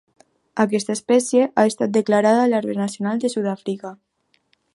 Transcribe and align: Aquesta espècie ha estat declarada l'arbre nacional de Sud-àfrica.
Aquesta 0.63 0.93
espècie 0.97 1.45
ha 1.63 1.67
estat 1.73 1.93
declarada 1.99 2.49
l'arbre 2.55 2.79
nacional 2.81 3.23
de 3.27 3.33
Sud-àfrica. 3.37 3.95